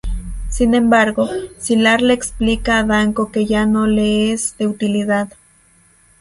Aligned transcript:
Sin 0.49 0.73
embargo, 0.73 1.29
Sylar 1.59 2.01
le 2.01 2.15
explica 2.15 2.79
a 2.79 2.83
Danko 2.83 3.31
que 3.31 3.45
ya 3.45 3.67
no 3.67 3.85
le 3.85 4.33
es 4.33 4.57
de 4.57 4.65
utilidad. 4.65 5.31